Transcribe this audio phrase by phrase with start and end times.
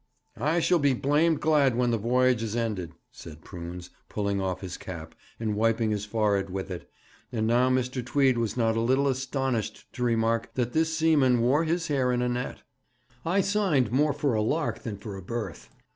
[0.35, 4.75] 'I shall be blamed glad when the voyage is ended,' said Prunes, pulling off his
[4.75, 6.89] cap, and wiping his forehead with it;
[7.31, 8.03] and now Mr.
[8.03, 12.23] Tweed was not a little astonished to remark that this seaman wore his hair in
[12.23, 12.63] a net.
[13.27, 15.69] 'I signed more for a lark than for a berth.